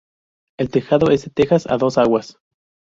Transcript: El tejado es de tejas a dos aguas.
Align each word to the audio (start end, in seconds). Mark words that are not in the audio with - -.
El 0.57 0.71
tejado 0.71 1.11
es 1.11 1.25
de 1.25 1.29
tejas 1.29 1.67
a 1.69 1.77
dos 1.77 1.99
aguas. 1.99 2.39